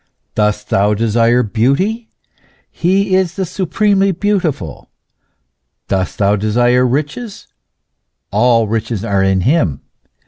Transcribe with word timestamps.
Dost 0.33 0.69
thou 0.71 0.95
desire 0.95 1.43
beauty 1.43 2.09
He 2.71 3.13
is 3.13 3.35
the 3.35 3.45
supremely 3.45 4.11
beautiful. 4.11 4.89
Dost 5.87 6.17
thou 6.17 6.35
desire 6.35 6.87
riches 6.87 7.45
all 8.31 8.67
riches 8.67 9.05
are 9.05 9.21
in 9.21 9.41
Him. 9.41 9.81